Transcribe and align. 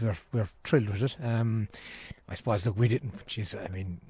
we're 0.00 0.16
we're 0.32 0.48
thrilled 0.64 0.90
with 0.90 1.02
it. 1.02 1.16
Um, 1.22 1.68
I 2.28 2.34
suppose 2.34 2.66
look, 2.66 2.78
we 2.78 2.88
didn't. 2.88 3.26
Geez, 3.26 3.54
I 3.54 3.68
mean, 3.68 4.00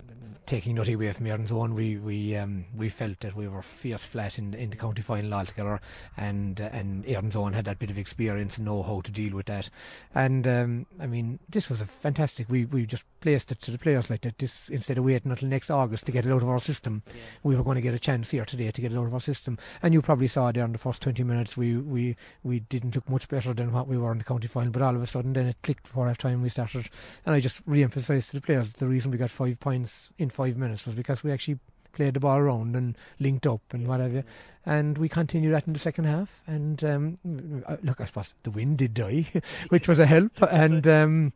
taking 0.49 0.75
Nutty 0.75 0.95
away 0.95 1.13
from 1.13 1.27
Erin's 1.27 1.53
Own, 1.53 1.75
we 1.75 1.99
we 1.99 2.35
um, 2.35 2.65
we 2.75 2.89
felt 2.89 3.21
that 3.21 3.37
we 3.37 3.47
were 3.47 3.63
fierce 3.63 4.05
flat 4.05 4.39
in 4.39 4.55
in 4.55 4.71
the 4.71 4.77
county 4.77 5.03
final 5.03 5.35
altogether, 5.35 5.81
and 6.17 6.61
uh, 6.61 6.71
and 6.73 7.07
Erin's 7.07 7.37
Own 7.37 7.53
had 7.53 7.67
that 7.67 7.79
bit 7.79 7.91
of 7.91 7.99
experience 7.99 8.57
and 8.57 8.67
know 8.67 8.83
how 8.83 9.03
to 9.03 9.13
deal 9.13 9.37
with 9.37 9.47
that. 9.47 9.71
And 10.15 10.49
um, 10.49 10.87
I 10.99 11.07
mean, 11.07 11.39
this 11.49 11.69
was 11.69 11.81
a 11.81 11.87
fantastic. 11.87 12.51
We 12.51 12.65
we 12.65 12.87
just 12.87 13.05
placed 13.21 13.53
it 13.53 13.61
to 13.63 13.71
the 13.71 13.79
players 13.79 14.11
like 14.11 14.23
that. 14.23 14.39
This 14.39 14.69
instead 14.69 14.99
of 14.99 15.05
waiting 15.05 15.31
until 15.31 15.49
next 15.49 15.71
August 15.71 16.07
to 16.07 16.13
get 16.13 16.27
it 16.27 16.33
out 16.33 16.43
of 16.43 16.49
our 16.49 16.61
system, 16.61 17.03
yeah. 17.09 17.15
we 17.43 17.55
were 17.55 17.63
going 17.63 17.77
to 17.77 17.83
get 17.83 17.95
a 17.95 17.99
chance 17.99 18.31
here 18.31 18.45
today 18.45 18.71
to 18.71 18.81
get 18.81 18.93
it 18.93 18.99
out 18.99 19.07
of 19.07 19.15
our 19.15 19.21
system. 19.21 19.59
And 19.83 19.93
you 19.93 20.03
probably 20.03 20.29
saw 20.29 20.51
there 20.51 20.65
in 20.65 20.73
the 20.73 20.79
first 20.79 21.03
twenty 21.03 21.23
minutes, 21.23 21.57
we 21.57 21.77
we 21.77 22.17
we 22.43 22.61
didn't 22.61 22.95
look 22.95 23.09
much 23.09 23.29
better 23.29 23.53
than 23.53 23.73
what 23.73 23.87
we 23.87 23.99
were 23.99 24.13
in 24.13 24.19
the 24.19 24.25
county 24.25 24.49
final. 24.49 24.73
But 24.73 24.83
all 24.83 24.97
of 24.97 25.03
a 25.03 25.07
sudden, 25.07 25.35
then 25.35 25.47
it 25.47 25.63
clicked 25.69 25.87
for 25.87 26.07
half 26.07 26.17
time 26.17 26.41
we 26.41 26.49
started, 26.49 26.89
and 27.27 27.35
I 27.35 27.41
just 27.41 27.61
re-emphasised 27.67 28.31
to 28.31 28.37
the 28.37 28.41
players 28.41 28.73
the 28.73 28.89
reason 28.89 29.11
we 29.11 29.19
got 29.19 29.31
five 29.31 29.61
points 29.61 30.11
in 30.17 30.31
five 30.31 30.57
minutes 30.57 30.87
was 30.87 30.95
because 30.95 31.23
we 31.23 31.31
actually 31.31 31.59
played 31.93 32.15
the 32.15 32.21
ball 32.21 32.39
around 32.39 32.75
and 32.75 32.97
linked 33.21 33.47
up 33.47 33.61
and 33.73 33.83
yes. 33.83 33.89
whatever. 33.89 34.25
And 34.65 34.97
we 34.97 35.11
continued 35.11 35.53
that 35.53 35.67
in 35.67 35.75
the 35.75 35.79
second 35.79 36.05
half. 36.05 36.43
And 36.47 36.83
um, 36.85 37.19
uh, 37.67 37.77
look, 37.83 38.01
I 38.01 38.07
suppose 38.07 38.35
the 38.45 38.51
wind 38.51 38.79
did 38.79 38.95
die, 38.95 39.27
which 39.69 39.89
was 39.89 39.99
a 39.99 40.07
help. 40.07 40.41
And 40.41 40.89
um, 40.89 41.33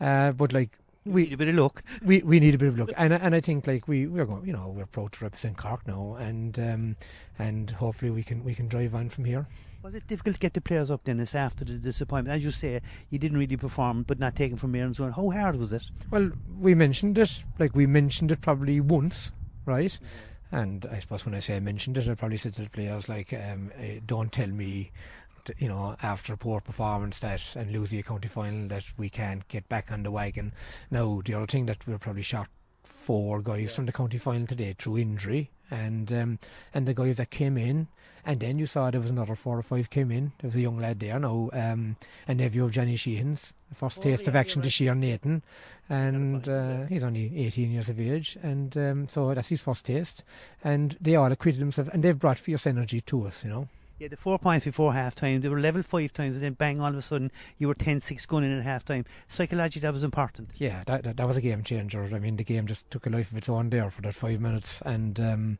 uh, 0.00 0.30
but 0.30 0.52
like 0.52 0.78
we 1.04 1.24
need 1.24 1.32
a 1.32 1.36
bit 1.36 1.48
of 1.48 1.54
luck. 1.56 1.82
We 2.02 2.22
we 2.22 2.40
need 2.40 2.54
a 2.54 2.58
bit 2.58 2.68
of 2.68 2.78
luck, 2.78 2.90
and 2.96 3.12
and 3.12 3.34
I 3.34 3.40
think 3.40 3.66
like 3.66 3.88
we 3.88 4.06
we're 4.06 4.24
going, 4.24 4.46
you 4.46 4.52
know, 4.52 4.68
we're 4.68 4.86
proud 4.86 5.12
to 5.12 5.24
represent 5.24 5.56
Cork 5.56 5.86
now, 5.86 6.16
and 6.18 6.58
um, 6.58 6.96
and 7.38 7.70
hopefully 7.70 8.10
we 8.10 8.22
can 8.22 8.44
we 8.44 8.54
can 8.54 8.68
drive 8.68 8.94
on 8.94 9.08
from 9.08 9.24
here. 9.24 9.46
Was 9.82 9.96
it 9.96 10.06
difficult 10.06 10.36
to 10.36 10.40
get 10.40 10.54
the 10.54 10.60
players 10.60 10.92
up, 10.92 11.02
Dennis, 11.02 11.34
after 11.34 11.64
the 11.64 11.72
disappointment? 11.72 12.36
As 12.36 12.44
you 12.44 12.52
say, 12.52 12.80
you 13.10 13.18
didn't 13.18 13.36
really 13.36 13.56
perform, 13.56 14.04
but 14.04 14.20
not 14.20 14.36
taken 14.36 14.56
from 14.56 14.76
Erin's 14.76 15.00
Own. 15.00 15.10
How 15.10 15.30
hard 15.30 15.56
was 15.56 15.72
it? 15.72 15.90
Well, 16.08 16.30
we 16.60 16.74
mentioned 16.76 17.18
it, 17.18 17.42
like 17.58 17.74
we 17.74 17.86
mentioned 17.86 18.30
it 18.30 18.40
probably 18.40 18.78
once, 18.78 19.32
right? 19.66 19.90
Mm-hmm. 19.90 20.32
And 20.52 20.86
I 20.92 20.98
suppose 20.98 21.24
when 21.24 21.34
I 21.34 21.40
say 21.40 21.56
I 21.56 21.60
mentioned 21.60 21.96
it, 21.96 22.06
I 22.06 22.14
probably 22.14 22.36
said 22.36 22.52
to 22.54 22.62
the 22.62 22.68
players, 22.68 23.08
like, 23.08 23.32
um, 23.32 23.72
uh, 23.76 24.00
don't 24.06 24.30
tell 24.30 24.48
me, 24.48 24.92
you 25.58 25.68
know, 25.68 25.96
after 26.02 26.32
a 26.32 26.36
poor 26.36 26.60
performance 26.60 27.18
that 27.20 27.56
and 27.56 27.72
losing 27.72 27.98
a 27.98 28.02
county 28.02 28.28
final 28.28 28.68
that 28.68 28.84
we 28.96 29.08
can't 29.08 29.46
get 29.48 29.68
back 29.68 29.90
on 29.90 30.02
the 30.02 30.10
wagon. 30.10 30.52
Now, 30.90 31.22
the 31.24 31.34
other 31.34 31.46
thing 31.46 31.66
that 31.66 31.86
we're 31.86 31.98
probably 31.98 32.22
short 32.22 32.48
four 32.84 33.40
guys 33.42 33.62
yeah. 33.62 33.68
from 33.68 33.86
the 33.86 33.92
county 33.92 34.18
final 34.18 34.46
today 34.46 34.74
through 34.78 34.98
injury, 34.98 35.50
and 35.70 36.12
um, 36.12 36.38
and 36.72 36.86
the 36.86 36.94
guys 36.94 37.16
that 37.16 37.30
came 37.30 37.58
in, 37.58 37.88
and 38.24 38.40
then 38.40 38.58
you 38.58 38.66
saw 38.66 38.90
there 38.90 39.00
was 39.00 39.10
another 39.10 39.34
four 39.34 39.58
or 39.58 39.62
five 39.62 39.90
came 39.90 40.10
in. 40.10 40.32
There 40.40 40.48
was 40.48 40.56
a 40.56 40.60
young 40.60 40.78
lad 40.78 41.00
there 41.00 41.18
now, 41.18 41.50
um, 41.52 41.96
a 42.28 42.34
nephew 42.34 42.64
of 42.64 42.70
Johnny 42.70 42.96
Sheehan's, 42.96 43.52
first 43.74 43.98
oh, 43.98 44.02
taste 44.02 44.24
yeah, 44.24 44.30
of 44.30 44.36
action 44.36 44.60
right. 44.60 44.64
this 44.64 44.80
year, 44.80 44.94
Nathan, 44.94 45.42
and 45.88 46.48
uh, 46.48 46.86
he's 46.86 47.02
only 47.02 47.46
18 47.46 47.70
years 47.70 47.88
of 47.88 47.98
age, 47.98 48.38
and 48.42 48.76
um, 48.76 49.08
so 49.08 49.34
that's 49.34 49.48
his 49.48 49.60
first 49.60 49.84
taste, 49.86 50.22
and 50.62 50.96
they 51.00 51.16
all 51.16 51.32
acquitted 51.32 51.60
themselves, 51.60 51.90
and 51.92 52.02
they've 52.02 52.18
brought 52.18 52.38
fierce 52.38 52.66
energy 52.66 53.00
to 53.00 53.26
us, 53.26 53.44
you 53.44 53.50
know. 53.50 53.68
Yeah, 54.02 54.08
the 54.08 54.16
four 54.16 54.36
points 54.36 54.64
before 54.64 54.94
half 54.94 55.14
time, 55.14 55.42
they 55.42 55.48
were 55.48 55.60
level 55.60 55.80
five 55.84 56.12
times, 56.12 56.34
and 56.34 56.42
then 56.42 56.54
bang, 56.54 56.80
all 56.80 56.88
of 56.88 56.96
a 56.96 57.02
sudden, 57.02 57.30
you 57.56 57.68
were 57.68 57.74
10 57.74 58.00
6 58.00 58.26
going 58.26 58.42
in 58.42 58.58
at 58.58 58.64
half 58.64 58.84
time. 58.84 59.04
Psychologically, 59.28 59.82
that 59.82 59.92
was 59.92 60.02
important. 60.02 60.50
Yeah, 60.56 60.82
that, 60.86 61.04
that, 61.04 61.18
that, 61.18 61.28
was 61.28 61.36
a 61.36 61.40
game 61.40 61.62
changer. 61.62 62.02
I 62.12 62.18
mean, 62.18 62.34
the 62.34 62.42
game 62.42 62.66
just 62.66 62.90
took 62.90 63.06
a 63.06 63.10
life 63.10 63.30
of 63.30 63.38
its 63.38 63.48
own 63.48 63.70
there 63.70 63.90
for 63.90 64.02
that 64.02 64.16
five 64.16 64.40
minutes, 64.40 64.82
and 64.84 65.20
um, 65.20 65.58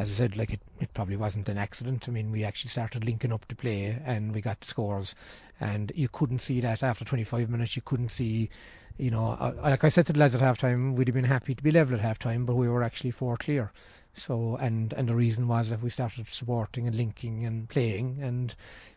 as 0.00 0.10
I 0.10 0.14
said, 0.14 0.36
like 0.36 0.52
it, 0.52 0.62
it 0.80 0.94
probably 0.94 1.16
wasn't 1.16 1.48
an 1.48 1.58
accident. 1.58 2.08
I 2.08 2.10
mean, 2.10 2.32
we 2.32 2.42
actually 2.42 2.70
started 2.70 3.04
linking 3.04 3.32
up 3.32 3.46
to 3.46 3.54
play 3.54 4.02
and 4.04 4.34
we 4.34 4.40
got 4.40 4.64
scores, 4.64 5.14
and 5.60 5.92
you 5.94 6.08
couldn't 6.08 6.40
see 6.40 6.60
that 6.62 6.82
after 6.82 7.04
25 7.04 7.48
minutes. 7.48 7.76
You 7.76 7.82
couldn't 7.82 8.08
see, 8.08 8.50
you 8.98 9.12
know, 9.12 9.54
like 9.62 9.84
I 9.84 9.90
said 9.90 10.06
to 10.06 10.12
the 10.12 10.18
lads 10.18 10.34
at 10.34 10.40
half 10.40 10.58
time, 10.58 10.96
we'd 10.96 11.06
have 11.06 11.14
been 11.14 11.22
happy 11.22 11.54
to 11.54 11.62
be 11.62 11.70
level 11.70 11.94
at 11.94 12.00
half 12.00 12.18
time, 12.18 12.46
but 12.46 12.56
we 12.56 12.66
were 12.66 12.82
actually 12.82 13.12
four 13.12 13.36
clear. 13.36 13.70
So, 14.16 14.56
and 14.56 14.92
and 14.94 15.08
the 15.08 15.14
reason 15.14 15.46
was 15.46 15.68
that 15.70 15.82
we 15.82 15.90
started 15.90 16.26
supporting 16.28 16.86
and 16.86 16.96
linking 16.96 17.44
and 17.44 17.68
playing, 17.68 18.18
and 18.22 18.54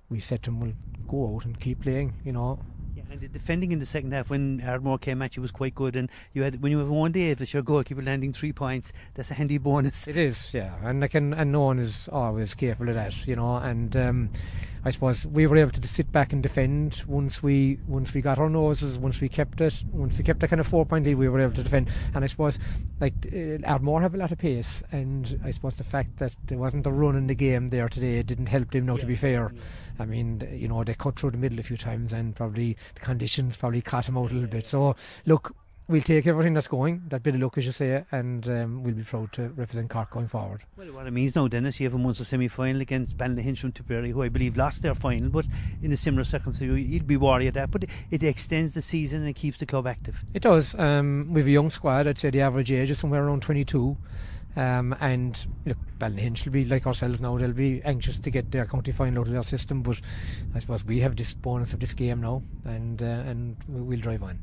we 0.10 0.20
said 0.22 0.44
to 0.44 0.50
them, 0.50 0.60
"We'll 0.62 0.74
go 1.08 1.36
out 1.36 1.46
and 1.46 1.60
keep 1.60 1.82
playing," 1.82 2.14
you 2.24 2.32
know. 2.32 2.60
Yeah, 2.96 3.04
And 3.12 3.20
the 3.20 3.28
defending 3.28 3.74
in 3.74 3.80
the 3.80 3.86
second 3.86 4.14
half 4.14 4.30
when 4.30 4.62
Ardmore 4.62 4.98
came 4.98 5.22
at 5.22 5.36
you 5.36 5.42
was 5.42 5.52
quite 5.52 5.76
good. 5.76 5.96
And 5.98 6.10
you 6.34 6.44
had 6.44 6.62
when 6.62 6.72
you 6.72 6.80
have 6.80 6.88
one 6.90 7.12
day 7.12 7.32
if 7.32 7.54
your 7.54 7.64
goalkeeper 7.64 8.02
landing 8.02 8.32
three 8.32 8.54
points, 8.54 8.94
that's 9.14 9.30
a 9.30 9.34
handy 9.34 9.58
bonus. 9.58 10.08
It 10.08 10.18
is, 10.18 10.54
yeah. 10.54 10.76
And 10.84 11.04
I 11.04 11.08
can 11.08 11.34
and 11.34 11.52
no 11.52 11.62
one 11.62 11.80
is 11.80 12.08
always 12.12 12.56
careful 12.56 12.88
of 12.88 12.96
that, 12.96 13.28
you 13.28 13.36
know. 13.36 13.58
And 13.58 13.96
um, 13.98 14.30
I 14.86 14.92
suppose 14.92 15.26
we 15.26 15.46
were 15.48 15.58
able 15.58 15.72
to 15.72 15.88
sit 15.88 16.12
back 16.12 16.32
and 16.34 16.42
defend 16.42 17.04
once 17.08 17.44
we 17.44 17.80
once 17.88 18.14
we 18.14 18.22
got 18.22 18.40
our 18.40 18.50
noses, 18.50 18.98
once 18.98 19.20
we 19.20 19.30
kept 19.30 19.62
it, 19.62 19.84
once 19.92 20.18
we 20.18 20.24
kept 20.24 20.42
a 20.44 20.48
kind 20.48 20.60
of 20.60 20.68
four 20.68 20.86
point 20.86 21.06
lead, 21.06 21.16
we 21.16 21.28
were 21.28 21.42
able 21.42 21.54
to 21.56 21.64
defend. 21.64 21.90
And 22.14 22.24
I 22.24 22.28
suppose 22.28 22.60
like 23.00 23.14
uh, 23.34 23.58
Ardmore 23.66 24.02
have 24.02 24.16
a 24.16 24.18
lot 24.18 24.32
of 24.32 24.38
pace, 24.38 24.82
and 24.92 25.40
I 25.44 25.52
suppose 25.52 25.76
the 25.76 25.84
fact 25.84 26.18
that 26.18 26.34
there 26.46 26.58
wasn't 26.58 26.88
a 26.88 26.92
run 26.92 27.16
in 27.16 27.28
the 27.28 27.36
game 27.36 27.70
there 27.70 27.90
today 27.90 28.24
didn't 28.24 28.48
help 28.48 28.72
them. 28.72 28.86
Now, 28.86 28.96
yeah. 28.96 29.02
to 29.02 29.06
be 29.06 29.16
fair, 29.16 29.52
yeah. 29.54 29.62
I 30.00 30.06
mean, 30.06 30.48
you 30.54 30.68
know, 30.68 30.84
they 30.84 30.94
cut 30.94 31.20
through 31.20 31.32
the 31.32 31.38
middle 31.38 31.60
a 31.60 31.64
few 31.64 31.78
times, 31.78 32.14
and 32.14 32.36
probably 32.36 32.78
the 32.94 33.02
conditions 33.02 33.58
probably 33.58 33.82
caught 33.82 34.06
them 34.06 34.18
out 34.18 34.32
a 34.32 34.34
little 34.34 34.50
bit. 34.50 34.68
So, 34.68 34.96
look, 35.26 35.56
we'll 35.90 36.02
take 36.02 36.28
everything 36.28 36.54
that's 36.54 36.68
going, 36.68 37.02
that 37.08 37.24
bit 37.24 37.36
of 37.36 37.42
luck, 37.42 37.58
as 37.58 37.66
you 37.66 37.72
say, 37.72 38.06
and 38.12 38.48
um, 38.48 38.84
we'll 38.84 38.94
be 38.94 39.04
proud 39.04 39.34
to 39.34 39.50
represent 39.50 39.90
Cork 39.90 40.12
going 40.12 40.28
forward. 40.28 40.64
Well, 40.78 40.88
what 40.94 41.08
it 41.08 41.12
means 41.12 41.36
now, 41.36 41.48
Dennis, 41.48 41.80
you 41.80 41.90
have 41.90 42.00
a 42.00 42.14
the 42.14 42.24
semi 42.24 42.48
final 42.48 42.80
against 42.80 43.18
Ballinahinch 43.18 43.60
from 43.60 43.72
Tipperary, 43.72 44.12
who 44.12 44.22
I 44.22 44.30
believe 44.30 44.56
lost 44.56 44.84
their 44.84 44.96
final, 44.96 45.30
but 45.30 45.46
in 45.82 45.92
a 45.92 45.98
similar 45.98 46.24
circumstance, 46.24 46.80
you'd 46.80 47.08
be 47.08 47.18
worried 47.18 47.48
at 47.48 47.54
that. 47.56 47.72
But 47.72 47.86
it 48.12 48.24
extends 48.24 48.76
the 48.76 48.82
season 48.82 49.26
and 49.26 49.36
keeps 49.36 49.58
the 49.58 49.66
club 49.66 49.88
active. 49.88 50.24
It 50.34 50.44
does. 50.44 50.78
Um, 50.78 51.34
we 51.34 51.42
have 51.42 51.48
a 51.48 51.52
young 51.52 51.72
squad, 51.72 52.08
I'd 52.08 52.20
say 52.20 52.30
the 52.30 52.42
average 52.42 52.72
age 52.72 52.92
is 52.92 53.00
somewhere 53.00 53.26
around 53.26 53.42
22. 53.42 53.98
Um, 54.56 54.96
and 55.00 55.46
look, 55.66 55.78
Ballinahinch 56.00 56.46
will 56.46 56.52
be 56.52 56.66
like 56.66 56.86
ourselves 56.86 57.22
now. 57.22 57.38
They'll 57.38 57.54
be 57.54 57.82
anxious 57.84 58.20
to 58.20 58.32
get 58.32 58.52
their 58.52 58.66
county 58.66 58.92
final 58.92 59.22
out 59.22 59.28
of 59.28 59.34
their 59.34 59.44
system, 59.44 59.82
but 59.84 60.02
I 60.54 60.60
suppose 60.60 60.84
we 60.84 61.00
have 61.00 61.16
this 61.16 61.34
bonus 61.34 61.74
of 61.74 61.80
this 61.80 61.94
game 61.94 62.22
now, 62.22 62.44
and 62.66 63.02
uh, 63.02 63.06
and 63.06 63.56
we'll 63.68 64.00
drive 64.00 64.24
on. 64.24 64.40